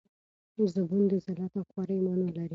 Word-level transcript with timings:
زبون 0.73 1.03
د 1.11 1.13
ذلت 1.25 1.51
او 1.59 1.63
خوارۍ 1.69 1.97
مانا 2.05 2.29
لري. 2.35 2.49